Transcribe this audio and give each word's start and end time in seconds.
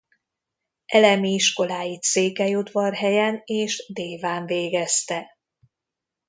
Elemi 0.85 1.29
iskoláit 1.33 2.03
Székelyudvarhelyen 2.03 3.41
és 3.45 3.85
Déván 3.93 4.45
végezte. 4.45 5.37